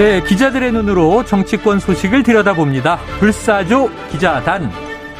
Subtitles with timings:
[0.00, 2.96] 네, 기자들의 눈으로 정치권 소식을 들여다봅니다.
[3.18, 4.70] 불사조 기자단.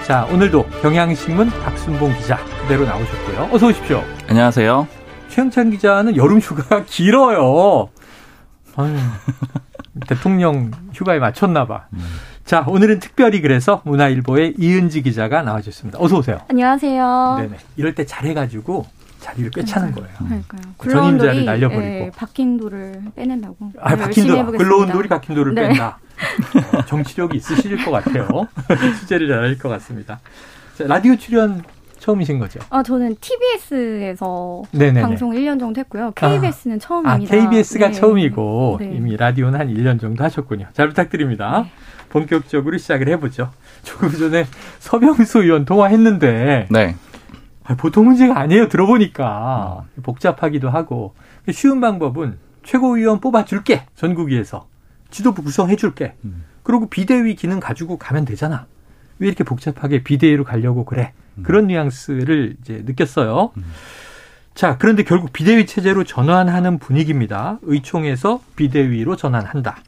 [0.07, 3.51] 자, 오늘도 경향신문 박순봉 기자 그대로 나오셨고요.
[3.53, 4.03] 어서 오십시오.
[4.31, 4.89] 안녕하세요.
[5.29, 7.91] 최영찬 기자는 여름 휴가가 길어요.
[8.77, 8.97] 아유,
[10.09, 11.85] 대통령 휴가에 맞췄나 봐.
[12.47, 15.99] 자, 오늘은 특별히 그래서 문화일보의 이은지 기자가 나와주셨습니다.
[16.01, 16.41] 어서 오세요.
[16.49, 17.37] 안녕하세요.
[17.39, 17.57] 네네.
[17.77, 18.87] 이럴 때 잘해가지고
[19.21, 20.11] 자리를 꿰차는 거예요.
[20.19, 20.61] 그러니까요.
[20.83, 21.85] 전임자를 굴러온 날려버리고.
[21.85, 23.73] 예, 박힌 돌을 빼낸다고.
[23.81, 24.57] 아, 박힌 돌.
[24.57, 25.69] 글러온 돌이 박힌 돌을 네.
[25.69, 25.99] 뺀다.
[26.77, 28.27] 어, 정치력이 있으실 것 같아요.
[29.01, 30.21] 취재를 잘할 것 같습니다.
[30.77, 31.63] 자, 라디오 출연
[31.99, 32.59] 처음이신 거죠?
[32.71, 35.03] 아, 저는 TBS에서 네네네.
[35.03, 36.13] 방송 1년 정도 했고요.
[36.15, 37.37] KBS는 아, 처음입니다.
[37.37, 37.93] KBS가 네.
[37.93, 38.93] 처음이고 네.
[38.97, 40.67] 이미 라디오는 한 1년 정도 하셨군요.
[40.73, 41.65] 잘 부탁드립니다.
[41.65, 41.71] 네.
[42.09, 43.51] 본격적으로 시작을 해보죠.
[43.83, 44.47] 조금 전에
[44.81, 46.97] 서병수 의원 통화했는데 네.
[47.65, 48.69] 아, 보통 문제가 아니에요.
[48.69, 51.15] 들어보니까 복잡하기도 하고
[51.53, 54.67] 쉬운 방법은 최고위원 뽑아줄게 전국위에서
[55.11, 56.15] 지도부 구성해줄게.
[56.63, 58.67] 그리고 비대위 기능 가지고 가면 되잖아.
[59.19, 61.13] 왜 이렇게 복잡하게 비대위로 가려고 그래?
[61.43, 63.53] 그런 뉘앙스를 이제 느꼈어요.
[64.55, 67.59] 자, 그런데 결국 비대위 체제로 전환하는 분위기입니다.
[67.63, 69.79] 의총에서 비대위로 전환한다.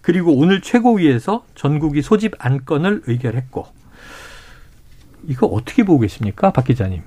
[0.00, 3.66] 그리고 오늘 최고위에서 전국위 소집 안건을 의결했고
[5.28, 7.02] 이거 어떻게 보고 계십니까, 박 기자님?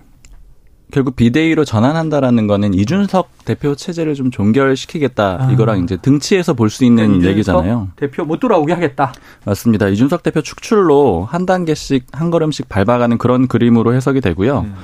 [0.92, 5.38] 결국 비대위로 전환한다라는 거는 이준석 대표 체제를 좀 종결시키겠다.
[5.48, 5.52] 아.
[5.52, 7.90] 이거랑 이제 등치에서 볼 수 있는 이준석 얘기잖아요.
[7.96, 9.12] 대표 못 돌아오게 하겠다.
[9.46, 9.88] 맞습니다.
[9.88, 14.60] 이준석 대표 축출로 한 단계씩 한 걸음씩 밟아가는 그런 그림으로 해석이 되고요.
[14.68, 14.76] 음.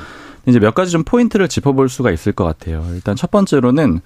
[0.47, 2.83] 이제 몇 가지 좀 포인트를 짚어볼 수가 있을 것 같아요.
[2.93, 3.99] 일단 첫 번째로는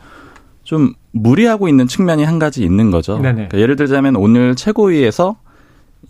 [0.64, 3.18] 좀 무리하고 있는 측면이 한 가지 있는 거죠.
[3.18, 5.38] 그러니까 예를 들자면 오늘 최고위에서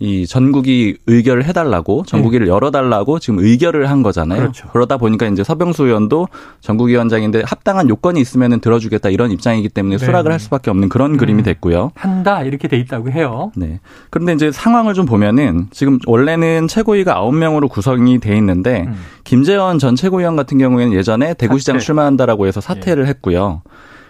[0.00, 4.38] 이 전국이 의결을 해달라고 전국위를 열어달라고 지금 의결을 한 거잖아요.
[4.38, 4.42] 네.
[4.42, 4.68] 그렇죠.
[4.72, 6.28] 러다 보니까 이제 서병수 의원도
[6.60, 10.04] 전국위원장인데 합당한 요건이 있으면은 들어주겠다 이런 입장이기 때문에 네.
[10.04, 11.16] 수락을 할 수밖에 없는 그런 음.
[11.16, 11.92] 그림이 됐고요.
[11.94, 13.52] 한다 이렇게 돼 있다고 해요.
[13.54, 13.80] 네.
[14.10, 18.96] 그런데 이제 상황을 좀 보면은 지금 원래는 최고위가 9명으로 구성이 돼 있는데 음.
[19.22, 21.84] 김재원 전 최고위원 같은 경우에는 예전에 대구시장 사퇴.
[21.84, 23.62] 출마한다라고 해서 사퇴를 했고요.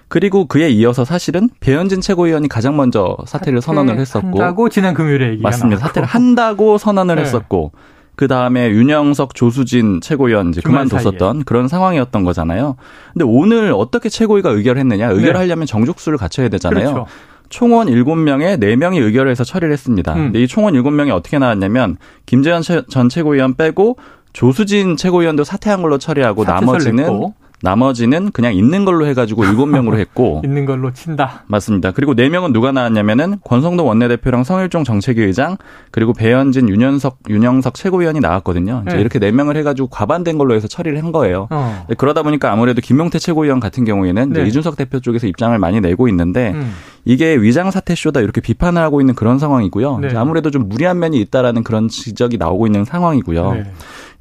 [0.09, 5.49] 그리고 그에 이어서 사실은 배현진 최고위원이 가장 먼저 사퇴를 선언을 했었고 한다고 지난 금요일에 얘기가
[5.49, 5.81] 맞습니다.
[5.81, 5.89] 나왔고.
[5.89, 7.23] 사퇴를 한다고 선언을 네.
[7.23, 7.73] 했었고
[8.17, 12.77] 그 다음에 윤영석, 조수진 최고위원 이제 그만뒀었던 그런 상황이었던 거잖아요.
[13.13, 15.09] 근데 오늘 어떻게 최고위가 의결했느냐?
[15.11, 16.85] 의결하려면 정족수를 갖춰야 되잖아요.
[16.85, 16.93] 네.
[16.93, 17.07] 그렇죠.
[17.49, 20.13] 총원 7명에 4명이 의결을 해서 처리를 했습니다.
[20.15, 20.19] 음.
[20.27, 23.97] 근데 이 총원 7명이 어떻게 나왔냐면 김재현 최- 전 최고위원 빼고
[24.33, 27.35] 조수진 최고위원도 사퇴한 걸로 처리하고 나머지는 냈고.
[27.65, 31.45] 나머지는 그냥 있는 걸로 해가지고 7명으로 했고 있는 걸로 친다.
[31.47, 31.93] 맞습니다.
[31.93, 35.57] 그리고 4명은 누가 나왔냐면은 권성동 원내대표랑 성일종 정책위 의장
[35.91, 38.83] 그리고 배현진 윤현석 윤영석 최고위원이 나왔거든요.
[38.87, 39.01] 이제 네.
[39.01, 41.49] 이렇게 4명을 해가지고 과반된 걸로 해서 처리를 한 거예요.
[41.51, 41.87] 어.
[41.89, 44.49] 네, 그러다 보니까 아무래도 김용태 최고위원 같은 경우에는 이제 네.
[44.49, 46.75] 이준석 대표 쪽에서 입장을 많이 내고 있는데 음.
[47.07, 49.99] 이게 위장 사퇴 쇼다 이렇게 비판을 하고 있는 그런 상황이고요.
[50.01, 50.09] 네.
[50.09, 53.53] 이제 아무래도 좀 무리한 면이 있다라는 그런 지적이 나오고 있는 상황이고요.
[53.53, 53.65] 네.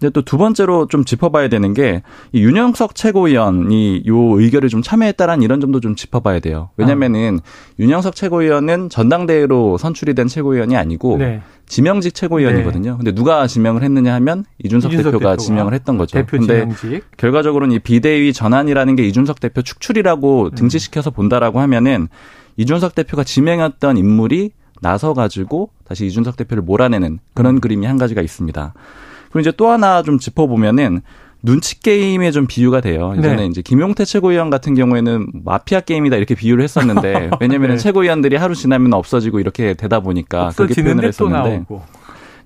[0.04, 2.02] 이제 또 두 번째로 좀 짚어봐야 되는 게
[2.34, 6.70] 이 윤영석 최고위원이 요 의결을 좀 참여했다라는 이런 점도 좀 짚어봐야 돼요.
[6.78, 7.40] 왜냐면은
[7.80, 11.42] 윤영석 최고위원은 전당대회로 선출이 된 최고위원이 아니고 네.
[11.68, 12.98] 지명직 최고위원이거든요.
[12.98, 16.18] 근데 누가 지명을 했느냐 하면 이준석, 이준석 대표가, 대표가 지명을 했던 거죠.
[16.18, 17.06] 대표 근데 지명직.
[17.18, 20.56] 결과적으로는 이 비대위 전환이라는 게 이준석 대표 축출이라고 음.
[20.56, 22.10] 등치시켜서 본다라고 하면은
[22.58, 28.74] 이준석 대표가 지명했던 인물이 나서 가지고 다시 이준석 대표를 몰아내는 그런 그림이 한 가지가 있습니다.
[29.34, 31.02] 그리고 이제 또 하나 좀 짚어보면은
[31.42, 33.14] 눈치 게임에 좀 비유가 돼요.
[33.18, 33.46] 이전에 네.
[33.48, 37.82] 이제 김용태 최고위원 같은 경우에는 마피아 게임이다 이렇게 비유를 했었는데 왜냐면은 네.
[37.82, 41.66] 최고위원들이 하루 지나면 없어지고 이렇게 되다 보니까 그렇게 표현을 했었는데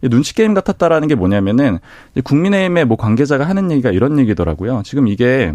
[0.04, 1.80] 눈치 게임 같았다라는 게 뭐냐면은
[2.24, 4.81] 국민의힘의 뭐 관계자가 하는 얘기가 이런 얘기더라고요.
[4.86, 5.54] 지금 이게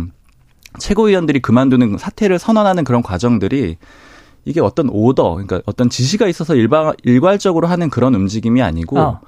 [0.79, 3.77] 최고위원들이 그만두는 사퇴를 선언하는 그런 과정들이
[4.45, 9.21] 이게 어떤 오더, 그러니까 어떤 지시가 있어서 일방 일괄적으로 하는 그런 움직임이 아니고 어.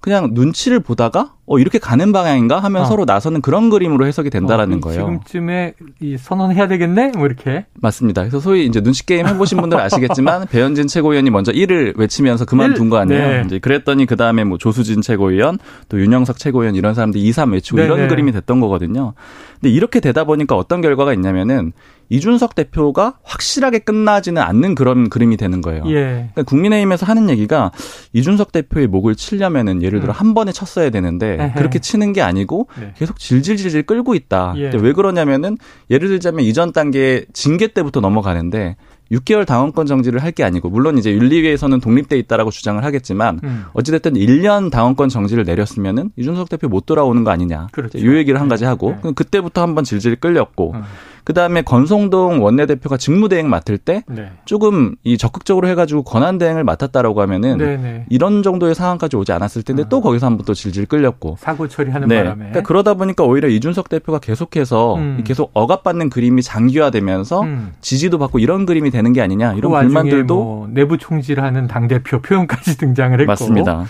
[0.00, 2.84] 그냥 눈치를 보다가 어 이렇게 가는 방향인가 하면 어.
[2.84, 5.00] 서로 나서는 그런 그림으로 해석이 된다라는 어, 거예요.
[5.00, 7.12] 지금쯤에 이 선언해야 되겠네?
[7.16, 7.64] 뭐 이렇게.
[7.80, 8.22] 맞습니다.
[8.22, 12.98] 그래서 소위 이제 눈치 게임 해보신 분들 아시겠지만 배현진 최고위원이 먼저 1을 외치면서 그만둔 거
[12.98, 13.28] 아니에요.
[13.28, 13.42] 네.
[13.46, 15.58] 이제 그랬더니 그 다음에 뭐 조수진 최고위원
[15.88, 18.08] 또 윤영석 최고위원 이런 사람들이 2, 3 외치고 네, 이런 네.
[18.08, 19.14] 그림이 됐던 거거든요.
[19.54, 21.72] 근데 이렇게 되다 보니까 어떤 결과가 있냐면은
[22.10, 25.82] 이준석 대표가 확실하게 끝나지는 않는 그런 그림이 되는 거예요.
[25.88, 26.30] 예.
[26.32, 27.70] 그러니까 국민의힘에서 하는 얘기가
[28.12, 30.14] 이준석 대표의 목을 치려면은 예를 들어 음.
[30.14, 31.52] 한 번에 쳤어야 되는데 에헤.
[31.54, 32.92] 그렇게 치는 게 아니고 네.
[32.96, 34.54] 계속 질질질질 끌고 있다.
[34.56, 34.70] 예.
[34.74, 35.56] 왜 그러냐면은
[35.90, 38.76] 예를 들자면 이전 단계 징계 때부터 넘어가는데
[39.10, 43.64] 6개월 당원권 정지를 할 게 아니고 물론 이제 윤리위에서는 독립돼 있다라고 주장을 하겠지만 음.
[43.72, 47.68] 어찌됐든 1년 당원권 정지를 내렸으면은 이준석 대표 못 돌아오는 거 아니냐.
[47.72, 47.98] 그렇죠.
[48.04, 49.12] 요 얘기를 한 가지 하고 네.
[49.14, 50.82] 그때부터 한번 질질 끌렸고 음.
[51.24, 54.30] 그 다음에 건성동 원내대표가 직무대행 맡을 때 네.
[54.44, 58.06] 조금 이 적극적으로 해가지고 권한 대행을 맡았다라고 하면은 네네.
[58.08, 59.88] 이런 정도의 상황까지 오지 않았을 텐데 아.
[59.88, 61.36] 또 거기서 한번 또 질질 끌렸고.
[61.40, 62.18] 사고 처리하는 네.
[62.18, 62.36] 바람에.
[62.36, 65.20] 그러니까 그러다 보니까 오히려 이준석 대표가 계속해서 음.
[65.24, 67.72] 계속 억압받는 그림이 장기화되면서 음.
[67.80, 72.20] 지지도 받고 이런 그림이 되는 게 아니냐 이런 그 불만들도 뭐 내부 총질하는 당 대표
[72.20, 73.30] 표현까지 등장을 했고.
[73.30, 73.84] 맞습니다.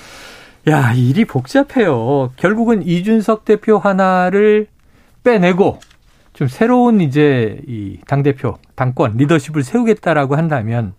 [0.69, 2.30] 야 일이 복잡해요.
[2.36, 4.66] 결국은 이준석 대표 하나를
[5.25, 5.78] 빼내고
[6.38, 10.94] 좀 새로운 이제 이 당 대표 당권 리더십을 세우겠다라고 한다면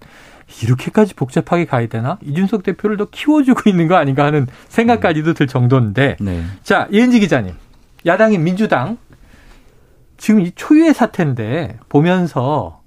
[0.62, 2.18] 이렇게까지 복잡하게 가야 되나?
[2.24, 6.18] 이준석 대표를 더 키워주고 있는 거 아닌가 하는 생각까지도 들 정도인데.
[6.19, 6.44] 네.
[6.62, 7.53] 자 이은지 기자님,
[8.06, 8.97] 야당인 민주당
[10.18, 12.81] 지금 이 초유의 사태인데 보면서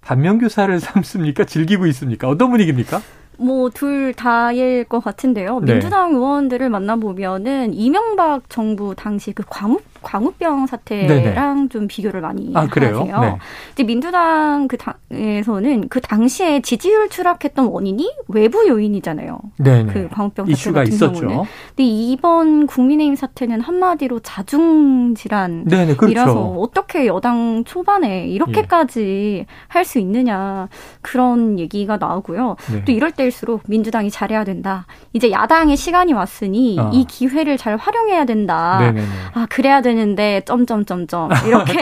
[0.00, 1.44] 반면교사를 삼습니까?
[1.44, 2.26] 즐기고 있습니까?
[2.28, 3.02] 어떤 분위기입니까?
[3.36, 5.60] 뭐 둘 다일 것 같은데요.
[5.60, 5.72] 네.
[5.74, 11.68] 민주당 의원들을 만나보면은 이명박 정부 당시 그 광우 광우병 사태랑 네네.
[11.70, 12.66] 좀 비교를 많이 아?
[12.70, 13.04] 하세요.
[13.20, 13.38] 네.
[13.72, 19.38] 이제 민주당 그 당에서는 그 당시에 지지율 추락했던 원인이 외부 요인이잖아요.
[19.58, 19.92] 네네.
[19.92, 21.20] 그 광우병 사태 이슈가 같은 있었죠.
[21.20, 21.44] 경우는.
[21.68, 25.64] 근데 이번 국민의힘 사태는 한마디로 자중 질환.
[25.64, 26.12] 네네 그렇죠.
[26.12, 30.68] 이라서 어떻게 여당 초반에 이렇게까지 할수 있느냐
[31.00, 32.56] 그런 얘기가 나오고요.
[32.72, 32.84] 네.
[32.84, 34.86] 또 이럴 때일수록 민주당이 잘해야 된다.
[35.12, 36.90] 이제 야당의 시간이 왔으니 아.
[36.92, 38.78] 이 기회를 잘 활용해야 된다.
[38.80, 39.06] 네네네.
[39.34, 41.74] 아 그래야 되는데 점점점점 이렇게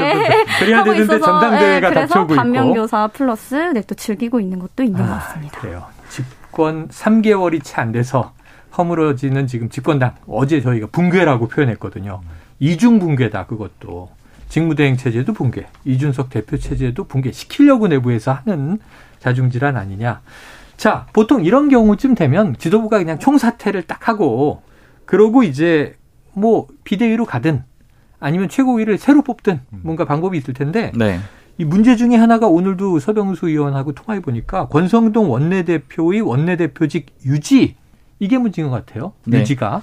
[0.59, 2.27] 그래야 하고 되는데 있어서 전당대회가 네, 그래서.
[2.27, 5.61] 반면교사 플러스 네, 또 즐기고 있는 것도 있는 것 아, 같습니다.
[5.61, 5.85] 그래요.
[6.09, 8.33] 집권 3개월이 채 안 돼서
[8.77, 12.21] 허물어지는 지금 집권당 어제 저희가 붕괴라고 표현했거든요.
[12.61, 14.11] 이중 붕괴다 그것도
[14.49, 18.79] 직무대행 체제도 붕괴, 이준석 대표 체제도 붕괴 시키려고 내부에서 하는
[19.19, 20.23] 자중질환 아니냐.
[20.77, 24.63] 자, 보통 이런 경우쯤 되면 지도부가 그냥 총사퇴를 딱 하고
[25.05, 25.97] 그러고 이제
[26.33, 27.65] 뭐 비대위로 가든
[28.21, 31.21] 아니면 최고위를 새로 뽑든 뭔가 방법이 있을 텐데 네.
[31.59, 37.77] 이 문제 중에 하나가 오늘도 서병수 의원하고 통화해 보니까 권성동 원내대표의 원내대표직 유지
[38.21, 39.13] 이게 문제인 것 같아요.
[39.25, 39.41] 네.
[39.41, 39.83] 유지가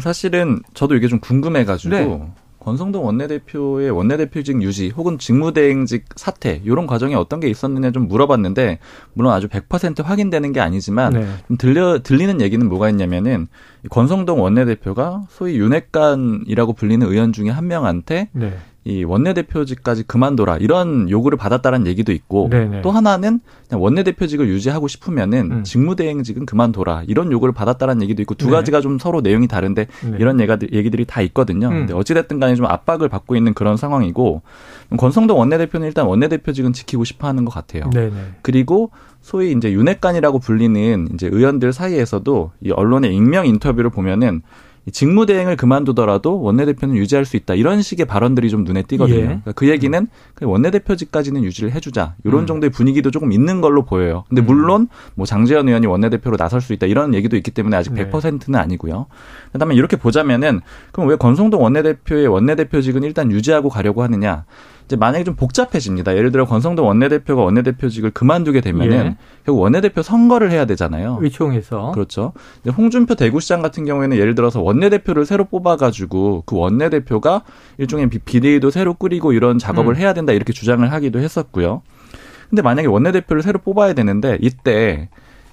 [0.00, 2.32] 사실은 저도 이게 좀 궁금해가지고 네.
[2.64, 8.78] 권성동 원내대표의 원내대표직 유지 혹은 직무대행직 사퇴 이런 과정에 어떤 게 있었느냐 좀 물어봤는데
[9.12, 11.26] 물론 아주 100% 확인되는 게 아니지만 네.
[11.46, 13.48] 좀 들려 들리는 얘기는 뭐가 있냐면은
[13.84, 18.56] 이 권성동 원내대표가 소위 윤핵관이라고 불리는 의원 중에 한 명한테 네.
[18.86, 22.82] 이 원내대표직까지 그만둬라 이런 요구를 받았다는 얘기도 있고 네네.
[22.82, 25.64] 또 하나는 그냥 원내대표직을 유지하고 싶으면은 음.
[25.64, 28.52] 직무대행직은 그만둬라 이런 요구를 받았다는 얘기도 있고 두 네.
[28.52, 30.16] 가지가 좀 서로 내용이 다른데 네.
[30.20, 31.68] 이런 얘가, 얘기들이 다 있거든요.
[31.68, 31.72] 음.
[31.72, 34.42] 근데 어찌됐든 간에 좀 압박을 받고 있는 그런 상황이고
[34.98, 37.88] 권성동 원내대표는 일단 원내대표직은 지키고 싶어 하는 것 같아요.
[37.88, 38.12] 네네.
[38.42, 38.90] 그리고
[39.22, 45.56] 소위 이제 윤핵관이라고 불리는 이제 의원들 사이에서도 이 언론의 익명 인터뷰를 보면은 이 직무 대행을
[45.56, 49.16] 그만두더라도 원내대표는 유지할 수 있다 이런 식의 발언들이 좀 눈에 띄거든요.
[49.16, 49.24] 예.
[49.24, 52.46] 그러니까 그 얘기는 그 원내대표직까지는 유지를 해주자 이런 음.
[52.46, 54.24] 정도의 분위기도 조금 있는 걸로 보여요.
[54.28, 54.46] 근데 음.
[54.46, 58.10] 물론 뭐 장재현 의원이 원내대표로 나설 수 있다 이런 얘기도 있기 때문에 아직 네.
[58.10, 59.06] 100%는 아니고요.
[59.52, 60.60] 그다음에 이렇게 보자면은
[60.92, 64.44] 그럼 왜 권성동 원내대표의 원내대표직은 일단 유지하고 가려고 하느냐?
[64.86, 66.14] 이제 만약에 좀 복잡해집니다.
[66.16, 69.16] 예를 들어 권성동 원내대표가 원내대표직을 그만두게 되면은 예.
[69.46, 71.18] 결국 원내대표 선거를 해야 되잖아요.
[71.22, 72.32] 의총에서 그렇죠.
[72.76, 77.42] 홍준표 대구시장 같은 경우에는 예를 들어서 원내대표를 새로 뽑아가지고 그 원내대표가
[77.78, 79.96] 일종의 비- 비대위도 새로 꾸리고 이런 작업을 음.
[79.96, 81.80] 해야 된다 이렇게 주장을 하기도 했었고요.
[82.50, 85.08] 근데 만약에 원내대표를 새로 뽑아야 되는데 이때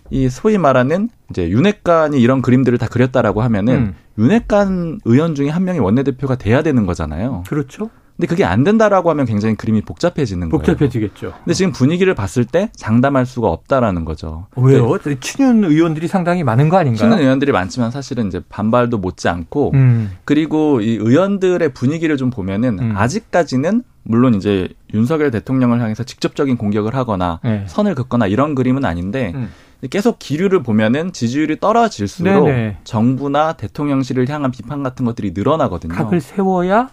[0.09, 3.95] 이 소위 말하는 이제 윤핵관이 이런 그림들을 다 그렸다라고 하면은 음.
[4.17, 7.43] 윤핵관 의원 중에 한 명이 원내대표가 돼야 되는 거잖아요.
[7.47, 7.89] 그렇죠.
[8.17, 10.59] 근데 그게 안 된다라고 하면 굉장히 그림이 복잡해지는 거예요.
[10.59, 11.33] 복잡해지겠죠.
[11.43, 14.47] 근데 지금 분위기를 봤을 때 장담할 수가 없다라는 거죠.
[14.55, 14.97] 왜요?
[15.19, 16.97] 친윤 의원들이 상당히 많은 거 아닌가요?
[16.97, 20.11] 신은 의원들이 많지만 사실은 이제 반발도 못지 않고 음.
[20.23, 22.93] 그리고 이 의원들의 분위기를 좀 보면은 음.
[22.95, 27.63] 아직까지는 물론 이제 윤석열 대통령을 향해서 직접적인 공격을 하거나 네.
[27.67, 29.49] 선을 긋거나 이런 그림은 아닌데 음.
[29.89, 32.77] 계속 기류를 보면은 지지율이 떨어질수록 네네.
[32.83, 35.93] 정부나 대통령실을 향한 비판 같은 것들이 늘어나거든요.
[35.93, 36.89] 각을 세워야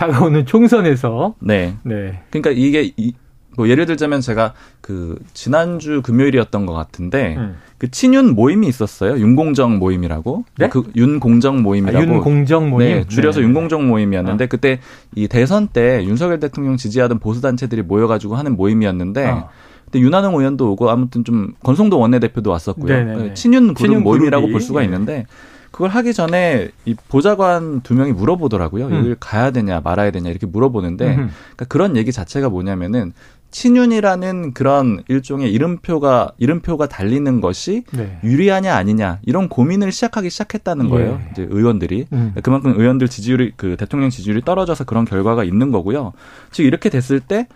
[0.00, 1.34] 다가오는 총선에서.
[1.40, 1.74] 네.
[1.82, 2.22] 네.
[2.30, 3.12] 그러니까 이게 이,
[3.56, 7.56] 뭐 예를 들자면 제가 그 지난주 금요일이었던 것 같은데 음.
[7.76, 9.18] 그 친윤 모임이 있었어요.
[9.18, 10.44] 윤공정 모임이라고.
[10.58, 10.68] 네?
[10.70, 11.98] 그 윤공정 모임이라고.
[11.98, 12.88] 아, 윤공정 모임.
[12.88, 13.46] 네, 줄여서 네.
[13.46, 14.48] 윤공정 모임이었는데 어.
[14.48, 14.80] 그때
[15.14, 19.26] 이 대선 때 윤석열 대통령 지지하던 보수 단체들이 모여가지고 하는 모임이었는데.
[19.26, 19.48] 어.
[19.86, 22.94] 그때 윤한홍 의원도 오고 아무튼 좀 권성도 원내대표도 왔었고요.
[22.94, 23.34] 네네네.
[23.34, 24.84] 친윤 그룹 친윤 모임이라고 볼 수가 네.
[24.84, 25.26] 있는데
[25.70, 28.86] 그걸 하기 전에 이 보좌관 두 명이 물어보더라고요.
[28.86, 28.92] 음.
[28.92, 33.12] 여길 가야 되냐 말아야 되냐 이렇게 물어보는데 그러니까 그런 얘기 자체가 뭐냐면은
[33.50, 38.18] 친윤이라는 그런 일종의 이름표가 이름표가 달리는 것이 네.
[38.22, 40.90] 유리하냐 아니냐 이런 고민을 시작하기 시작했다는 예.
[40.90, 41.20] 거예요.
[41.20, 41.30] 예.
[41.32, 42.34] 이제 의원들이 음.
[42.42, 46.12] 그만큼 의원들 지지율이 그 대통령 지지율이 떨어져서 그런 결과가 있는 거고요.
[46.52, 47.48] 즉 이렇게 됐을 때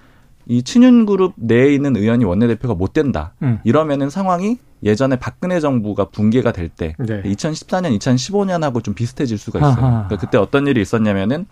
[0.47, 3.35] 이 친윤 그룹 내에 있는 의원이 원내대표가 못 된다.
[3.43, 3.59] 음.
[3.65, 7.23] 이러면은 상황이 예전에 박근혜 정부가 붕괴가 될때 네.
[7.23, 9.77] 2014년, 2015년하고 좀 비슷해질 수가 있어요.
[9.77, 11.47] 그러니까 그때 어떤 일이 있었냐면은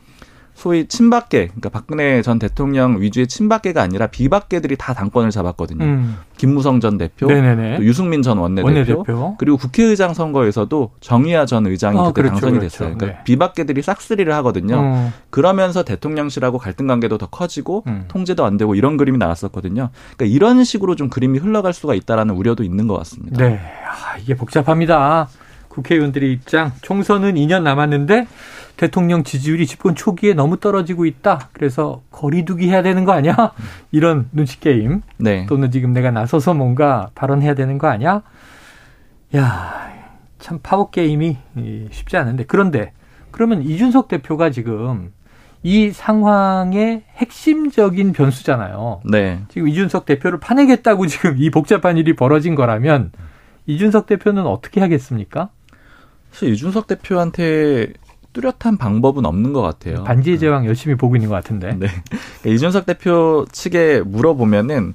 [0.54, 5.84] 소위 친박계, 그러니까 박근혜 전 대통령 위주의 친박계가 아니라 비박계들이 다 당권을 잡았거든요.
[5.84, 6.16] 음.
[6.36, 12.04] 김무성 전 대표, 또 유승민 전 원내대표, 원내대표, 그리고 국회의장 선거에서도 정의아 전 의장이 어,
[12.04, 12.78] 그때 그렇죠, 당선이 그렇죠.
[12.78, 12.96] 됐어요.
[12.96, 13.24] 그러니까 네.
[13.24, 14.80] 비박계들이 싹쓸이를 하거든요.
[14.80, 15.12] 음.
[15.30, 18.04] 그러면서 대통령실하고 갈등 관계도 더 커지고 음.
[18.08, 19.90] 통제도 안 되고 이런 그림이 나왔었거든요.
[20.16, 23.42] 그러니까 이런 식으로 좀 그림이 흘러갈 수가 있다라는 우려도 있는 것 같습니다.
[23.42, 25.28] 네, 아, 이게 복잡합니다.
[25.72, 28.26] 국회의원들의 입장, 총선은 2년 남았는데
[28.76, 31.48] 대통령 지지율이 집권 초기에 너무 떨어지고 있다.
[31.52, 33.52] 그래서 거리두기 해야 되는 거 아니야?
[33.90, 35.02] 이런 눈치 게임.
[35.16, 35.46] 네.
[35.46, 38.22] 또는 지금 내가 나서서 뭔가 발언해야 되는 거 아니야?
[39.34, 39.92] 야,
[40.38, 41.38] 참 파워 게임이
[41.90, 42.92] 쉽지 않은데 그런데
[43.30, 45.12] 그러면 이준석 대표가 지금
[45.62, 49.00] 이 상황의 핵심적인 변수잖아요.
[49.10, 49.40] 네.
[49.48, 53.12] 지금 이준석 대표를 파내겠다고 지금 이 복잡한 일이 벌어진 거라면
[53.66, 55.50] 이준석 대표는 어떻게 하겠습니까?
[56.32, 57.92] 사실 이준석 대표한테
[58.32, 60.04] 뚜렷한 방법은 없는 것 같아요.
[60.04, 61.76] 반지의 제왕 열심히 보고 있는 것 같은데.
[61.78, 61.88] 네.
[62.50, 64.94] 이준석 대표 측에 물어보면은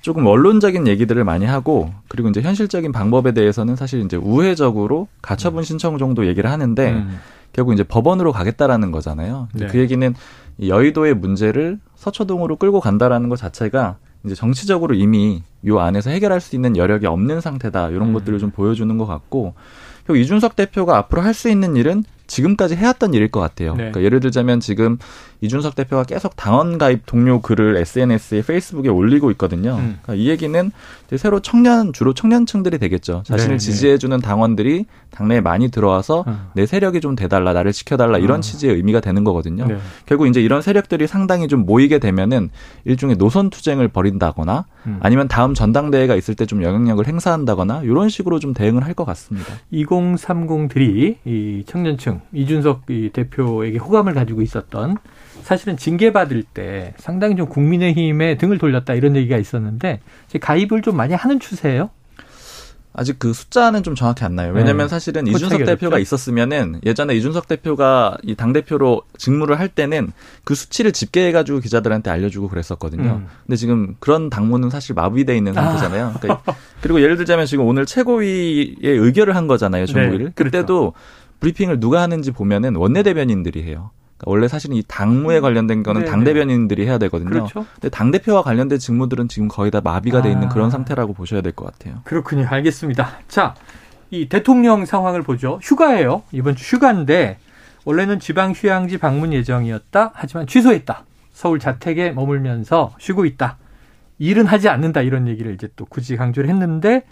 [0.00, 5.98] 조금 원론적인 얘기들을 많이 하고 그리고 이제 현실적인 방법에 대해서는 사실 이제 우회적으로 가처분 신청
[5.98, 7.18] 정도 얘기를 하는데 음.
[7.52, 9.48] 결국 이제 법원으로 가겠다라는 거잖아요.
[9.54, 9.66] 네.
[9.66, 10.14] 그 얘기는
[10.64, 16.76] 여의도의 문제를 서초동으로 끌고 간다라는 것 자체가 이제 정치적으로 이미 요 안에서 해결할 수 있는
[16.76, 18.12] 여력이 없는 상태다 이런 음.
[18.12, 19.54] 것들을 좀 보여주는 것 같고
[20.06, 23.72] 그리고 이준석 대표가 앞으로 할 수 있는 일은 지금까지 해왔던 일일 것 같아요.
[23.72, 23.76] 네.
[23.90, 24.98] 그러니까 예를 들자면 지금
[25.42, 29.74] 이준석 대표가 계속 당원 가입 동료 글을 SNS에 페이스북에 올리고 있거든요.
[29.76, 29.98] 음.
[30.02, 30.70] 그러니까 이 얘기는
[31.16, 33.22] 새로 청년 주로 청년층들이 되겠죠.
[33.26, 33.70] 자신을 네, 네.
[33.72, 36.46] 지지해주는 당원들이 당내에 많이 들어와서 음.
[36.54, 38.40] 내 세력이 좀 돼달라, 나를 지켜달라 이런 음.
[38.40, 39.66] 취지의 의미가 되는 거거든요.
[39.66, 39.76] 네.
[40.06, 42.48] 결국 이제 이런 세력들이 상당히 좀 모이게 되면은
[42.86, 44.98] 일종의 노선 투쟁을 벌인다거나 음.
[45.00, 49.52] 아니면 다음 전당대회가 있을 때 좀 영향력을 행사한다거나 이런 식으로 좀 대응을 할 것 같습니다.
[49.72, 54.96] 2030들이 이 청년층 이준석 이 대표에게 호감을 가지고 있었던
[55.42, 60.00] 사실은 징계받을 때 상당히 좀 국민의힘에 등을 돌렸다 이런 얘기가 있었는데
[60.40, 61.90] 가입을 좀 많이 하는 추세예요.
[62.98, 64.52] 아직 그 숫자는 좀 정확히 안 나요.
[64.54, 64.88] 왜냐면 네.
[64.88, 70.12] 사실은 이준석 대표가 있었으면은 예전에 이준석 대표가 이 당대표로 직무를 할 때는
[70.44, 73.20] 그 수치를 집계해가지고 기자들한테 알려주고 그랬었거든요.
[73.22, 73.26] 음.
[73.44, 76.06] 근데 지금 그런 당무는 사실 마비돼 있는 상태잖아요.
[76.06, 76.18] 아.
[76.18, 79.84] 그러니까 그리고 예를 들자면 지금 오늘 최고위에 의결을 한 거잖아요.
[79.84, 80.26] 정부위를.
[80.26, 80.50] 네, 그렇죠.
[80.50, 80.94] 그때도
[81.40, 83.90] 브리핑을 누가 하는지 보면은 원내대변인들이 해요.
[84.16, 85.42] 그러니까 원래 사실은 이 당무에 음.
[85.42, 86.26] 관련된 거는 네, 당 네.
[86.32, 87.28] 대변인들이 해야 되거든요.
[87.30, 87.66] 그렇죠.
[87.74, 90.48] 근데 당 대표와 관련된 직무들은 지금 거의 다 마비가 돼 있는 아.
[90.48, 92.00] 그런 상태라고 보셔야 될 것 같아요.
[92.04, 92.46] 그렇군요.
[92.48, 93.18] 알겠습니다.
[93.28, 93.54] 자,
[94.10, 95.58] 이 대통령 상황을 보죠.
[95.62, 96.22] 휴가예요.
[96.32, 97.38] 이번 주 휴가인데
[97.84, 100.12] 원래는 지방 휴양지 방문 예정이었다.
[100.14, 101.04] 하지만 취소했다.
[101.32, 103.58] 서울 자택에 머물면서 쉬고 있다.
[104.18, 107.04] 일은 하지 않는다 이런 얘기를 이제 또 굳이 강조를 했는데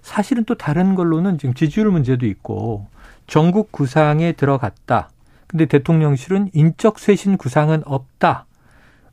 [0.00, 2.86] 사실은 또 다른 걸로는 지금 지지율 문제도 있고
[3.28, 5.10] 전국 구상에 들어갔다.
[5.46, 8.46] 근데 대통령실은 인적 쇄신 구상은 없다.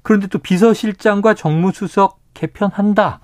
[0.01, 3.19] 그런데 또 비서실장과 정무수석 개편한다.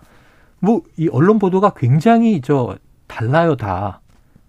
[0.59, 4.01] 뭐 이 언론 보도가 굉장히 저 달라요 다.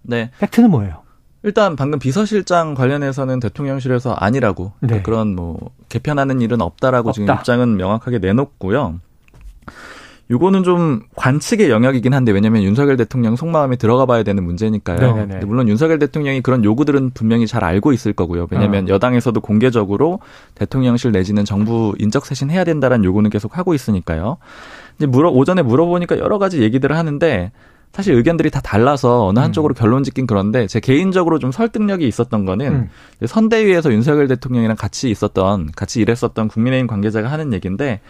[0.03, 0.29] 네.
[0.39, 1.01] 팩트는 뭐예요?
[1.41, 5.01] 일단 방금 비서실장 관련해서는 대통령실에서 아니라고 네.
[5.01, 7.21] 그런 뭐 개편하는 일은 없다라고 없다.
[7.21, 8.99] 지금 입장은 명확하게 내놓고요.
[10.31, 15.27] 요거는 좀 관측의 영역이긴 한데 왜냐면 윤석열 대통령 속마음에 들어가 봐야 되는 문제니까요.
[15.45, 18.47] 물론 윤석열 대통령이 그런 요구들은 분명히 잘 알고 있을 거고요.
[18.49, 18.93] 왜냐면 어.
[18.93, 20.19] 여당에서도 공개적으로
[20.55, 24.37] 대통령실 내지는 정부 인적 쇄신 해야 된다라는 요구는 계속 하고 있으니까요.
[24.97, 27.51] 이제 물어 오전에 물어보니까 여러 가지 얘기들을 하는데
[27.91, 29.75] 사실 의견들이 다 달라서 어느 한쪽으로 음.
[29.75, 32.89] 결론 짓긴 그런데 제 개인적으로 좀 설득력이 있었던 거는 음.
[33.23, 38.01] 선대위에서 윤석열 대통령이랑 같이 있었던 같이 일했었던 국민의힘 관계자가 하는 얘기인데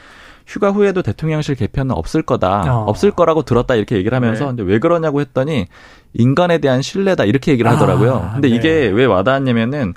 [0.45, 2.63] 휴가 후에도 대통령실 개편은 없을 거다.
[2.67, 2.85] 어.
[2.87, 4.49] 없을 거라고 들었다 이렇게 얘기를 하면서 네.
[4.49, 5.67] 근데 왜 그러냐고 했더니
[6.13, 8.13] 인간에 대한 신뢰다 이렇게 얘기를 하더라고요.
[8.15, 8.55] 아, 근데 네.
[8.55, 9.93] 이게 왜 와닿았냐면은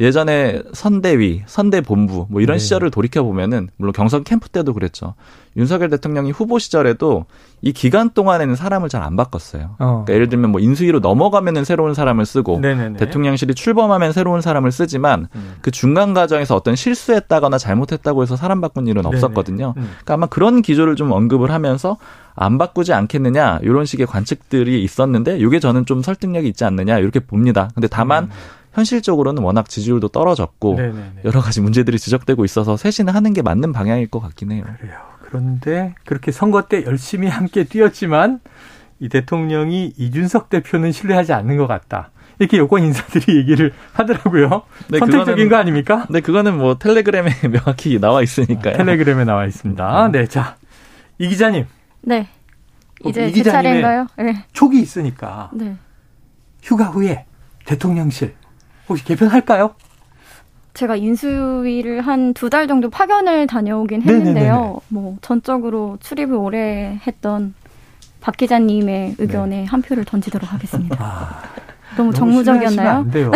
[0.00, 2.58] 예전에 선대위, 선대본부 뭐 이런 네.
[2.60, 5.14] 시절을 돌이켜 보면은 물론 경선 캠프 때도 그랬죠.
[5.56, 7.24] 윤석열 대통령이 후보 시절에도
[7.62, 9.76] 이 기간 동안에는 사람을 잘 안 바꿨어요.
[9.78, 10.04] 어.
[10.04, 12.96] 그러니까 예를 들면 뭐 인수위로 넘어가면은 새로운 사람을 쓰고 네네네.
[12.98, 15.54] 대통령실이 출범하면 새로운 사람을 쓰지만 음.
[15.62, 19.74] 그 중간 과정에서 어떤 실수했다거나 잘못했다고 해서 사람 바꾼 일은 없었거든요.
[19.76, 19.82] 음.
[19.82, 21.96] 그러니까 아마 그런 기조를 좀 언급을 하면서
[22.34, 27.70] 안 바꾸지 않겠느냐 이런 식의 관측들이 있었는데 이게 저는 좀 설득력이 있지 않느냐 이렇게 봅니다.
[27.74, 28.30] 근데 다만 음.
[28.72, 31.12] 현실적으로는 워낙 지지율도 떨어졌고 네네네.
[31.24, 34.64] 여러 가지 문제들이 지적되고 있어서 쇄신을 하는 게 맞는 방향일 것 같긴 해요.
[34.80, 34.98] 그래요.
[35.22, 38.40] 그런데 그렇게 선거 때 열심히 함께 뛰었지만
[39.00, 42.10] 이 대통령이 이준석 대표는 신뢰하지 않는 것 같다.
[42.38, 44.62] 이렇게 여권 인사들이 얘기를 하더라고요.
[44.88, 46.06] 네, 선택적인 그거는, 거 아닙니까?
[46.08, 48.76] 네, 그거는 뭐 텔레그램에 명확히 나와 있으니까요.
[48.76, 50.10] 텔레그램에 나와 있습니다.
[50.12, 50.56] 네, 자,
[51.18, 51.66] 이 기자님.
[52.02, 52.28] 네.
[53.04, 54.06] 이제 제 차례인가요?
[54.18, 54.44] 네.
[54.52, 55.50] 촉이 있으니까.
[55.52, 55.76] 네.
[56.62, 57.24] 휴가 후에
[57.64, 58.34] 대통령실
[58.88, 59.74] 혹시 개편할까요?
[60.74, 64.52] 제가 인수위를 한 두 달 정도 파견을 다녀오긴 했는데요.
[64.54, 64.76] 네네네네.
[64.88, 67.54] 뭐 전적으로 출입을 오래 했던
[68.20, 69.64] 박 기자님의 의견에 네.
[69.64, 70.96] 한 표를 던지도록 하겠습니다.
[71.00, 71.42] 아,
[71.96, 72.88] 너무 정무적이었나요?
[72.90, 73.30] 안 돼요.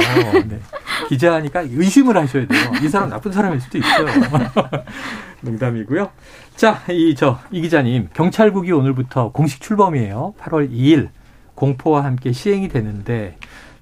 [0.49, 0.61] 네.
[1.09, 2.61] 기자니까 의심을 하셔야 돼요.
[2.83, 4.07] 이 사람 나쁜 사람일 수도 있어요.
[5.43, 6.11] 농담이고요.
[6.57, 10.35] 자, 이 저 이 기자님 경찰국이 오늘부터 공식 출범이에요.
[10.41, 11.09] 8월 2일
[11.55, 13.37] 공포와 함께 시행이 되는데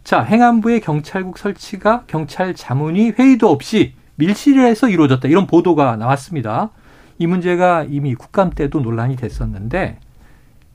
[0.04, 5.28] 자, 행안부의 경찰국 설치가 경찰 자문위 회의도 없이 밀실에서 이루어졌다.
[5.28, 6.70] 이런 보도가 나왔습니다.
[7.18, 9.98] 이 문제가 이미 국감 때도 논란이 됐었는데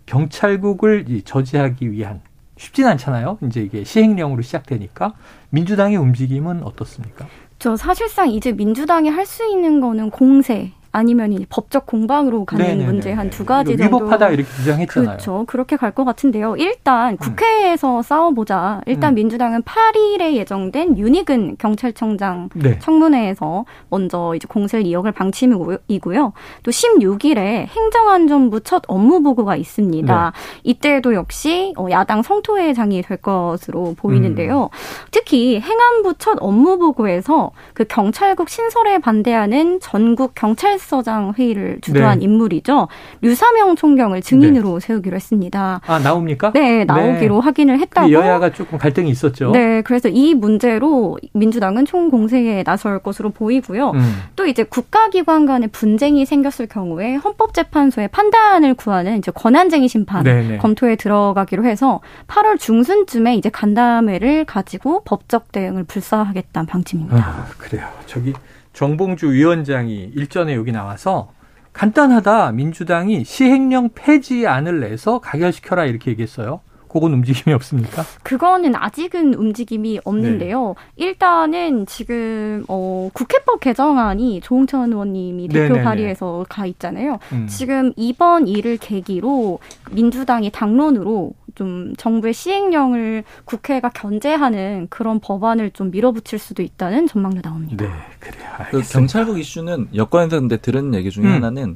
[0.05, 2.21] 경찰국을 저지하기 위한
[2.57, 3.39] 쉽진 않잖아요.
[3.45, 5.13] 이제 이게 시행령으로 시작되니까
[5.49, 7.27] 민주당의 움직임은 어떻습니까?
[7.59, 12.85] 저 사실상 이제 민주당이 할 수 있는 거는 공세 아니면 이 법적 공방으로 가는 네네네.
[12.85, 15.09] 문제 한 두 가지 정도 위법하다 이렇게 주장했잖아요.
[15.09, 15.43] 그렇죠.
[15.47, 16.55] 그렇게 갈 것 같은데요.
[16.57, 17.17] 일단 음.
[17.17, 18.01] 국회에서 음.
[18.01, 18.81] 싸워보자.
[18.85, 19.15] 일단 음.
[19.15, 22.79] 민주당은 8일에 예정된 윤희근 경찰청장 네.
[22.79, 26.33] 청문회에서 먼저 이제 공세를 이어갈 방침이고요.
[26.63, 30.31] 또 16일에 행정안전부 첫 업무 보고가 있습니다.
[30.33, 30.59] 네.
[30.63, 34.63] 이때도 역시 어, 야당 성토회장이 될 것으로 보이는데요.
[34.63, 34.77] 음.
[35.11, 42.25] 특히 행안부 첫 업무 보고에서 그 경찰국 신설에 반대하는 전국 경찰 서장 회의를 주도한 네.
[42.25, 42.87] 인물이죠.
[43.21, 44.87] 류사명 총경을 증인으로 네.
[44.87, 45.81] 세우기로 했습니다.
[45.85, 46.51] 아 나옵니까?
[46.53, 47.41] 네, 나오기로 네.
[47.41, 48.11] 확인을 했다고.
[48.11, 49.51] 여야가 조금 갈등이 있었죠.
[49.51, 53.91] 네, 그래서 이 문제로 민주당은 총공세에 나설 것으로 보이고요.
[53.91, 54.15] 음.
[54.35, 60.47] 또 이제 국가기관 간의 분쟁이 생겼을 경우에 헌법재판소의 판단을 구하는 이제 권한쟁의 심판 네네.
[60.47, 60.57] 네.
[60.57, 67.17] 검토에 들어가기로 해서 8월 중순쯤에 이제 간담회를 가지고 법적 대응을 불사하겠다는 방침입니다.
[67.17, 67.87] 아, 그래요.
[68.05, 68.33] 저기
[68.75, 71.31] 정봉주 위원장이 일전에 여기 나와서
[71.71, 72.51] 간단하다.
[72.51, 76.59] 민주당이 시행령 폐지안을 내서 가결시켜라 이렇게 얘기했어요.
[76.95, 78.03] 그건 움직임이 없습니까?
[78.23, 80.75] 그거는 아직은 움직임이 없는데요.
[80.95, 81.05] 네.
[81.07, 85.83] 일단은 지금 어, 국회법 개정안이 조홍천 의원님이 대표 네네네.
[85.83, 87.19] 발의해서 가 있잖아요.
[87.33, 87.47] 음.
[87.47, 89.59] 지금 이번 일을 계기로
[89.91, 97.85] 민주당이 당론으로 좀 정부의 시행령을 국회가 견제하는 그런 법안을 좀 밀어붙일 수도 있다는 전망도 나옵니다.
[97.85, 98.49] 네, 그래요.
[98.71, 101.33] 그 경찰국 이슈는 여권에서 근데 들은 얘기 중에 음.
[101.33, 101.75] 하나는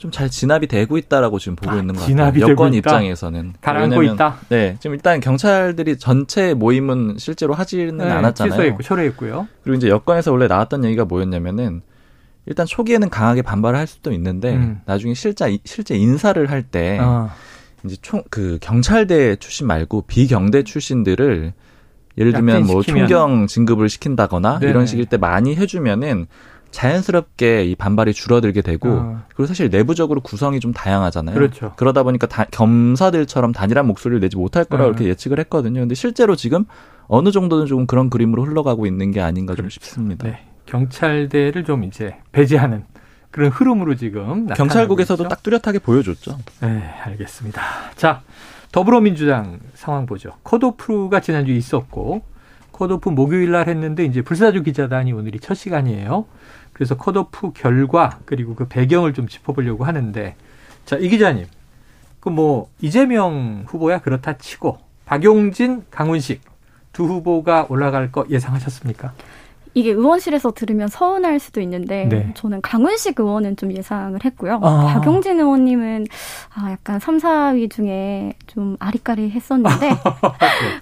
[0.00, 2.48] 좀 잘 진압이 되고 있다라고 지금 보고 아, 있는 것 같아요.
[2.48, 4.38] 여권 입장에서는 가라앉고 있다.
[4.48, 8.50] 네, 지금 일단 경찰들이 전체 모임은 실제로 하지는 네, 않았잖아요.
[8.52, 9.46] 취소했고 철회했고요.
[9.62, 11.82] 그리고 이제 여권에서 원래 나왔던 얘기가 뭐였냐면은
[12.46, 14.80] 일단 초기에는 강하게 반발을 할 수도 있는데 음.
[14.86, 17.28] 나중에 실제 실제 인사를 할때 어.
[17.84, 21.52] 이제 총 그 경찰대 출신 말고 비경대 출신들을
[22.18, 24.70] 예를 들면 뭐 총경 진급을 시킨다거나 네네.
[24.70, 26.26] 이런 식일 때 많이 해주면은
[26.70, 29.22] 자연스럽게 이 반발이 줄어들게 되고 어.
[29.28, 31.34] 그리고 사실 내부적으로 구성이 좀 다양하잖아요.
[31.34, 31.72] 그렇죠.
[31.76, 34.90] 그러다 보니까 다, 겸사들처럼 단일한 목소리를 내지 못할 거라고 어.
[34.92, 35.80] 이렇게 예측을 했거든요.
[35.80, 36.64] 근데 실제로 지금
[37.06, 39.68] 어느 정도는 조금 그런 그림으로 흘러가고 있는 게 아닌가 그렇죠.
[39.68, 40.28] 좀 싶습니다.
[40.28, 40.46] 네.
[40.66, 42.84] 경찰대를 좀 이제 배제하는
[43.30, 46.38] 그런 흐름으로 지금 경찰국에서도 딱 뚜렷하게 보여줬죠.
[46.60, 47.62] 네, 알겠습니다.
[47.96, 48.22] 자,
[48.72, 50.32] 더불어민주당 상황 보죠.
[50.44, 52.22] 컷오프가 지난주에 있었고
[52.72, 56.24] 컷오프 목요일 날 했는데 이제 불사조 기자단이 오늘이 첫 시간이에요.
[56.80, 60.34] 그래서 컷오프 결과 그리고 그 배경을 좀 짚어보려고 하는데
[60.86, 61.44] 자, 이 기자님.
[62.20, 66.40] 그 뭐 이재명 후보야 그렇다 치고 박용진, 강훈식
[66.94, 69.12] 두 후보가 올라갈 거 예상하셨습니까?
[69.74, 72.32] 이게 의원실에서 들으면 서운할 수도 있는데 네.
[72.34, 74.60] 저는 강훈식 의원은 좀 예상을 했고요.
[74.62, 74.94] 아.
[74.94, 76.06] 박용진 의원님은
[76.54, 79.96] 아, 약간 3, 4위 중에 좀 아리까리 했었는데 네.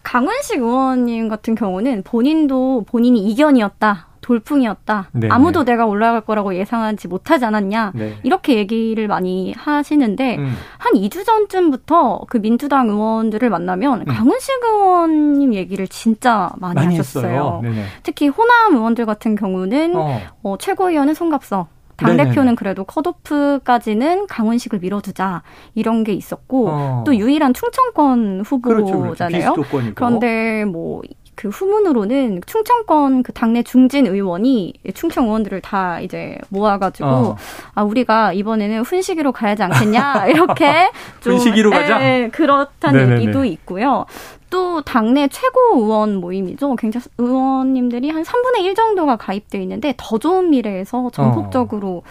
[0.04, 4.06] 강훈식 의원님 같은 경우는 본인도 본인이 이견이었다.
[4.28, 5.08] 돌풍이었다.
[5.12, 7.92] 네 아무도 내가 올라갈 거라고 예상하지 못하지 않았냐.
[7.94, 8.18] 네.
[8.22, 10.54] 이렇게 얘기를 많이 하시는데 음.
[10.76, 14.04] 한 2주 전쯤부터 그 민주당 의원들을 만나면 음.
[14.04, 17.62] 강훈식 의원님 얘기를 진짜 많이, 많이 하셨어요.
[18.02, 20.20] 특히 호남 의원들 같은 경우는 어.
[20.42, 25.42] 어, 최고위원은 송갑석, 당대표는 그래도 컷오프까지는 강훈식을 밀어두자
[25.74, 27.04] 이런 게 있었고 어.
[27.06, 29.52] 또 유일한 충청권 후보잖아요.
[29.54, 29.92] 그렇죠, 그렇죠.
[29.94, 31.00] 그런데 뭐
[31.38, 37.36] 그 후문으로는 충청권 그 당내 중진 의원이 충청 의원들을 다 이제 모아가지고 어.
[37.76, 40.90] 아 우리가 이번에는 훈시기로 가야지 않겠냐 이렇게
[41.22, 42.02] 좀 훈시기로 가자.
[42.02, 43.22] 예, 예 그렇다는 네네네.
[43.22, 44.04] 얘기도 있고요.
[44.50, 46.74] 또 당내 최고 의원 모임이죠.
[46.76, 52.02] 굉장히 의원님들이 한 3분의 1 정도가 가입돼 있는데 더 좋은 미래에서 전폭적으로 어.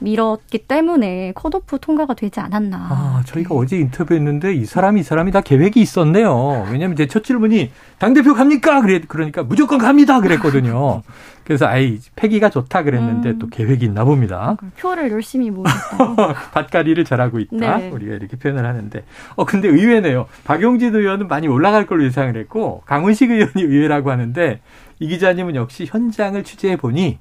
[0.00, 2.76] 밀었기 때문에 컷오프 통과가 되지 않았나.
[2.90, 6.66] 아, 저희가 어제 인터뷰했는데 이 사람이 이 사람이 다 계획이 있었네요.
[6.70, 8.80] 왜냐하면 제 첫 질문이 당대표 갑니까?
[8.80, 10.20] 그래, 그러니까 무조건 갑니다.
[10.20, 11.02] 그랬거든요.
[11.44, 13.38] 그래서 아이 패기가 좋다 그랬는데 음.
[13.38, 14.56] 또 계획이 있나 봅니다.
[14.60, 16.34] 아, 표를 열심히 모으겠다.
[16.52, 17.76] 밭가리를 잘하고 있다.
[17.76, 17.90] 네.
[17.90, 19.04] 우리가 이렇게 표현을 하는데.
[19.36, 20.26] 어 근데 의외네요.
[20.44, 24.60] 박용진 의원은 많이 올라갈 걸로 예상을 했고 강훈식 의원이 의외라고 하는데
[25.00, 27.18] 이 기자님은 역시 현장을 취재해 보니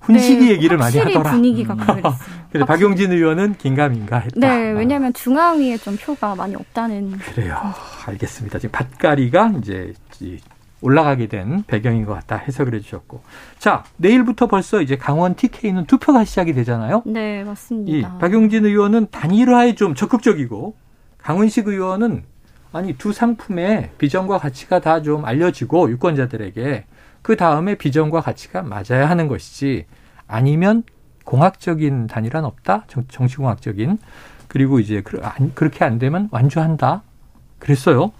[0.00, 1.30] 훈식이 네, 얘기를 많이 하더라.
[1.30, 2.14] 분위기가 그랬어요.
[2.52, 4.34] 그래서 박용진 의원은 긴가민가 했다.
[4.36, 7.12] 네, 왜냐하면 중앙위에 좀 표가 많이 없다는.
[7.18, 7.58] 그래요.
[8.06, 8.58] 알겠습니다.
[8.58, 9.92] 지금 밭가리가 이제
[10.84, 13.22] 올라가게 된 배경인 것 같다 해석을 해주셨고
[13.58, 17.02] 자 내일부터 벌써 이제 강원 TK는 투표가 시작이 되잖아요.
[17.06, 17.96] 네 맞습니다.
[17.96, 20.76] 이 박용진 의원은 단일화에 좀 적극적이고
[21.18, 22.24] 강훈식 의원은
[22.72, 26.84] 아니 두 상품의 비전과 가치가 다 좀 알려지고 유권자들에게
[27.22, 29.86] 그 다음에 비전과 가치가 맞아야 하는 것이지
[30.26, 30.82] 아니면
[31.24, 33.96] 공학적인 단일화는 없다 정 치공학적인
[34.48, 35.02] 그리고 이제
[35.54, 37.02] 그렇게 안 되면 완주한다
[37.58, 38.12] 그랬어요.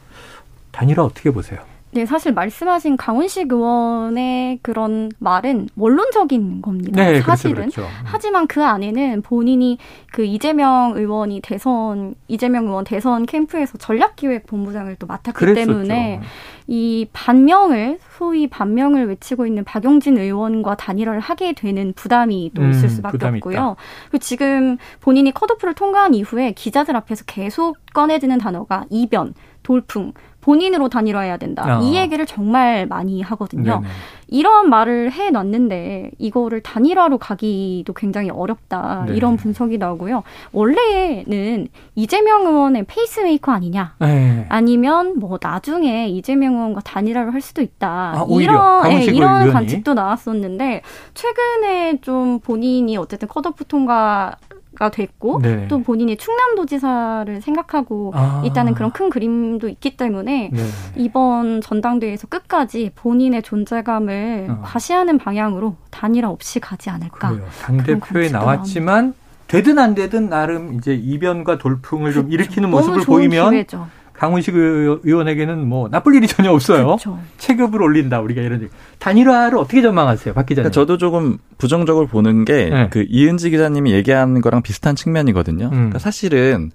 [0.73, 1.61] 단일화 어떻게 보세요?
[1.95, 7.03] 네, 사실 말씀하신 강훈식 의원의 그런 말은 원론적인 겁니다.
[7.03, 7.55] 네, 그렇죠, 사실은.
[7.55, 7.95] 그렇죠, 그렇죠.
[8.05, 9.79] 하지만 그 안에는 본인이
[10.13, 15.73] 그 이재명 의원이 대선 이재명 의원 대선 캠프에서 전략기획본부장을 또 맡았기 그랬었죠.
[15.73, 16.21] 때문에
[16.67, 22.89] 이 반명을 소위 반명을 외치고 있는 박용진 의원과 단일화를 하게 되는 부담이 또 음, 있을
[22.89, 23.77] 수밖에 없고요.
[24.11, 30.13] 그리고 지금 본인이 컷오프를 통과한 이후에 기자들 앞에서 계속 꺼내지는 단어가 이변, 돌풍,
[30.45, 31.79] 본인으로 단일화해야 된다.
[31.79, 31.83] 어.
[31.83, 33.81] 이 얘기를 정말 많이 하거든요.
[33.81, 33.87] 네네.
[34.29, 39.07] 이런 말을 해 놨는데 이거를 단일화로 가기도 굉장히 어렵다.
[39.09, 39.17] 네.
[39.17, 40.23] 이런 분석이 나오고요.
[40.53, 43.95] 원래는 이재명 의원의 페이스메이커 아니냐?
[44.01, 44.45] 네.
[44.51, 47.89] 아니면 뭐 나중에 이재명 의원과 단일화를 할 수도 있다.
[47.89, 50.83] 아, 이런 네, 이런 관측도 나왔었는데
[51.15, 55.67] 최근에 좀 본인이 어쨌든 컷오프 통과가 됐고 네.
[55.69, 58.43] 또 본인이 충남도지사를 생각하고 아.
[58.45, 60.63] 있다는 그런 큰 그림도 있기 때문에 네.
[60.97, 64.63] 이번 전당대회에서 끝까지 본인의 존재감을 어.
[64.65, 67.35] 과시하는 방향으로 단일화 없이 가지 않을까.
[67.63, 69.15] 당 대표에 나왔지만
[69.47, 72.23] 되든 안 되든 나름 이제 이변과 돌풍을 그렇죠.
[72.23, 73.87] 좀 일으키는 모습을 보이면 기회죠.
[74.15, 76.87] 강훈식 의원에게는 뭐 나쁠 일이 전혀 없어요.
[76.87, 77.19] 그렇죠.
[77.39, 78.71] 체급을 올린다 우리가 이런 얘기.
[78.99, 80.71] 단일화를 어떻게 전망하세요, 박 기자님?
[80.71, 82.89] 그러니까 저도 조금 부정적으로 보는 게그 네.
[82.91, 85.67] 그 이은지 기자님이 얘기하는 거랑 비슷한 측면이거든요.
[85.67, 85.71] 음.
[85.71, 86.71] 그러니까 사실은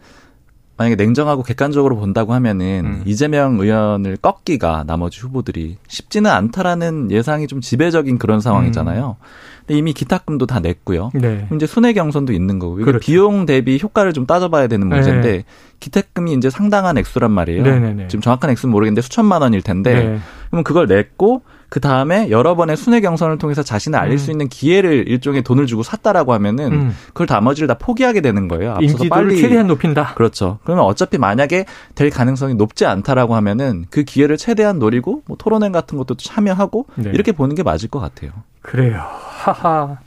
[0.79, 3.01] 만약에 냉정하고 객관적으로 본다고 하면은 음.
[3.05, 9.17] 이재명 의원을 꺾기가 나머지 후보들이 쉽지는 않다라는 예상이 좀 지배적인 그런 상황이잖아요.
[9.19, 9.25] 음.
[9.67, 11.11] 근데 이미 기탁금도 다 냈고요.
[11.13, 11.47] 네.
[11.53, 12.99] 이제 순회 경선도 있는 거고 그렇죠.
[12.99, 15.43] 비용 대비 효과를 좀 따져봐야 되는 문제인데 네.
[15.81, 17.61] 기탁금이 이제 상당한 액수란 말이에요.
[17.61, 18.07] 네네네.
[18.07, 20.19] 지금 정확한 액수는 모르겠는데 수천만 원일 텐데 네.
[20.49, 24.17] 그러면 그걸 냈고 그 다음에 여러 번의 순회 경선을 통해서 자신을 알릴 음.
[24.17, 26.95] 수 있는 기회를 일종의 돈을 주고 샀다라고 하면은 음.
[27.09, 28.73] 그걸 나머지를 다 포기하게 되는 거예요.
[28.73, 30.15] 앞서서 빨리 최대한 높인다.
[30.15, 30.57] 그렇죠.
[30.63, 35.97] 그러면 어차피 만약에 될 가능성이 높지 않다라고 하면은 그 기회를 최대한 노리고 뭐 토론회 같은
[35.97, 37.11] 것도 참여하고 네.
[37.13, 38.31] 이렇게 보는 게 맞을 것 같아요.
[38.61, 39.05] 그래요.
[39.05, 39.99] 하하.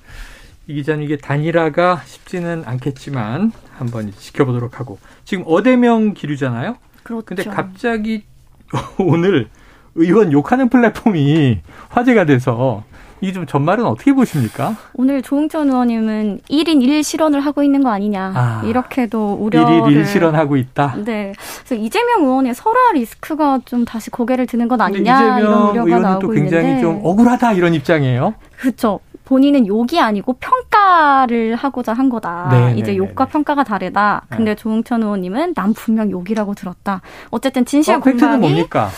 [0.67, 6.77] 이 기자는 이게 단일화가 쉽지는 않겠지만 한번 지켜보도록 하고 지금 어대명 기류잖아요.
[7.03, 7.25] 그렇죠.
[7.25, 8.25] 근데 갑자기
[8.99, 9.49] 오늘
[9.95, 12.83] 의원 욕하는 플랫폼이 화제가 돼서
[13.21, 14.75] 이게 좀 전말은 어떻게 보십니까?
[14.95, 18.33] 오늘 조응천 의원님은 1인 1 실언을 하고 있는 거 아니냐.
[18.35, 19.81] 아, 이렇게도 우려를.
[19.83, 20.97] 1인 1 실언하고 있다?
[21.05, 21.33] 네.
[21.65, 25.39] 그래서 이재명 의원의 설화 리스크가 좀 다시 고개를 드는 것 아니냐.
[25.39, 26.81] 이런 우려가 나오고 또 굉장히 있는데.
[26.83, 28.35] 좀 억울하다 이런 입장이에요.
[28.59, 28.99] 그렇죠.
[29.25, 32.49] 본인은 욕이 아니고 평가를 하고자 한 거다.
[32.51, 32.79] 네네네네.
[32.81, 33.33] 이제 네, 욕과 네, 네.
[33.33, 34.23] 평가가 다르다.
[34.31, 37.01] 근데 조응천 의원님은 난 분명 욕이라고 들었다.
[37.31, 38.91] 어쨌든 진실 어, 공방이 팩트는 뭡니까?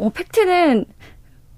[0.00, 0.84] 어, 팩트는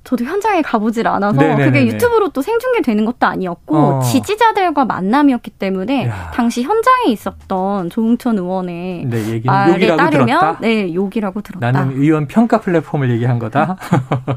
[0.05, 1.65] 저도 현장에 가보질 않아서 네네네네.
[1.65, 4.01] 그게 유튜브로 또 생중계되는 것도 아니었고 어.
[4.01, 6.31] 지지자들과 만남이었기 때문에 야.
[6.35, 10.59] 당시 현장에 있었던 조응천 의원의 네, 얘기는 말에 따르면 들었다?
[10.61, 11.71] 네 욕이라고 들었다.
[11.71, 13.77] 나는 의원 평가 플랫폼을 얘기한 거다.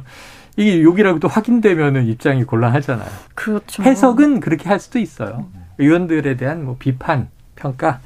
[0.57, 3.09] 이게 욕이라고 또 확인되면은 입장이 곤란하잖아요.
[3.33, 3.83] 그렇죠.
[3.83, 5.47] 해석은 그렇게 할 수도 있어요.
[5.79, 7.99] 의원들에 대한 뭐 비판, 평가.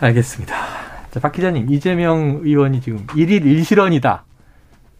[0.00, 0.54] 알겠습니다.
[1.10, 4.24] 자, 박 기자님, 이재명 의원이 지금 일일 일실언이다.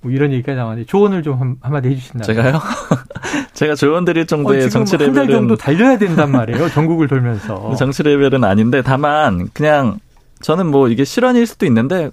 [0.03, 2.25] 뭐 이런 얘기가 나왔는데 조언을 좀 한마디 해주신다면.
[2.25, 2.61] 제가요?
[3.53, 6.69] 제가 조언 드릴 정도의 어, 정치 레벨은 한 달 정도 달려야 된단 말이에요.
[6.71, 7.75] 전국을 돌면서.
[7.79, 9.99] 정치 레벨은 아닌데 다만 그냥
[10.41, 12.11] 저는 뭐 이게 실언일 수도 있는데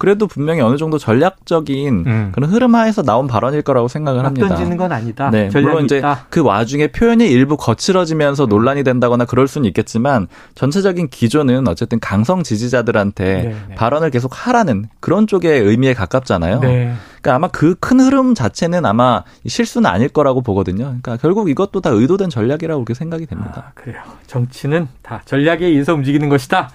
[0.00, 2.32] 그래도 분명히 어느 정도 전략적인 음.
[2.32, 4.48] 그런 흐름 하에서 나온 발언일 거라고 생각을 합니다.
[4.48, 5.30] 던지는 건 아니다.
[5.30, 6.26] 네, 물론 이제 있다.
[6.30, 13.24] 그 와중에 표현이 일부 거칠어지면서 논란이 된다거나 그럴 수는 있겠지만 전체적인 기조는 어쨌든 강성 지지자들한테
[13.24, 13.56] 네네.
[13.68, 13.74] 네.
[13.74, 16.60] 발언을 계속 하라는 그런 쪽의 의미에 가깝잖아요.
[16.60, 16.94] 네.
[17.20, 20.84] 그러니까 아마 그 큰 흐름 자체는 아마 실수는 아닐 거라고 보거든요.
[20.84, 23.64] 그러니까 결국 이것도 다 의도된 전략이라고 그렇게 생각이 됩니다.
[23.68, 24.00] 아, 그래요.
[24.26, 26.70] 정치는 다 전략에 의해서 움직이는 것이다.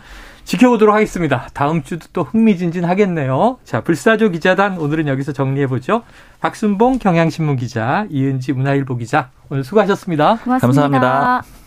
[0.45, 1.49] 지켜보도록 하겠습니다.
[1.53, 3.58] 다음 주도 또 흥미진진하겠네요.
[3.63, 6.03] 자, 불사조 기자단 오늘은 여기서 정리해보죠.
[6.39, 10.60] 박순봉 경향신문 기자, 이은지 문화일보 기자, 오늘 수고하셨습니다 고맙습니다.
[10.60, 11.64] 감사합니다.